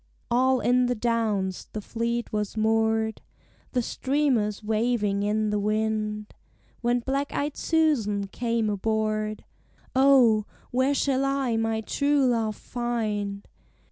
[0.31, 3.21] All in the Downs the fleet was moored,
[3.73, 6.33] The streamers waving in the wind,
[6.81, 9.45] When black eyed Susan came aboard;
[9.95, 13.47] "O, where shall I my true love find?